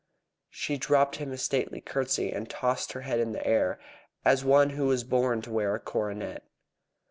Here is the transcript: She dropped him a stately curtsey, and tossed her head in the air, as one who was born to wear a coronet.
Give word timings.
She 0.49 0.77
dropped 0.79 1.17
him 1.17 1.31
a 1.31 1.37
stately 1.37 1.79
curtsey, 1.79 2.31
and 2.31 2.49
tossed 2.49 2.93
her 2.93 3.01
head 3.01 3.19
in 3.19 3.33
the 3.33 3.45
air, 3.47 3.79
as 4.25 4.43
one 4.43 4.71
who 4.71 4.87
was 4.87 5.03
born 5.03 5.43
to 5.43 5.51
wear 5.51 5.75
a 5.75 5.79
coronet. 5.79 6.43